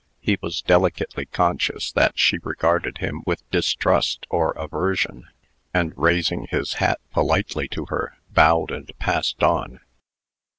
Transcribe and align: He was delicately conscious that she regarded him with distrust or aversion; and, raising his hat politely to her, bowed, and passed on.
He 0.19 0.35
was 0.41 0.63
delicately 0.63 1.27
conscious 1.27 1.91
that 1.91 2.17
she 2.17 2.39
regarded 2.41 2.97
him 2.97 3.21
with 3.27 3.47
distrust 3.51 4.25
or 4.31 4.49
aversion; 4.53 5.27
and, 5.75 5.93
raising 5.95 6.47
his 6.49 6.73
hat 6.81 6.99
politely 7.11 7.67
to 7.67 7.85
her, 7.89 8.17
bowed, 8.31 8.71
and 8.71 8.91
passed 8.97 9.43
on. 9.43 9.79